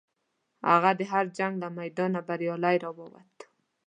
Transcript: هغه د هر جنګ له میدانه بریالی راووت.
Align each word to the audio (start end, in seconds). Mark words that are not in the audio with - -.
هغه 0.69 0.91
د 0.99 1.01
هر 1.11 1.25
جنګ 1.37 1.53
له 1.63 1.67
میدانه 1.79 2.19
بریالی 2.27 2.77
راووت. 2.83 3.35